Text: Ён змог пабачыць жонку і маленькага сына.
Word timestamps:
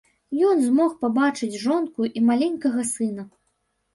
Ён 0.51 0.61
змог 0.67 0.93
пабачыць 1.05 1.59
жонку 1.65 2.09
і 2.19 2.23
маленькага 2.31 2.81
сына. 2.95 3.23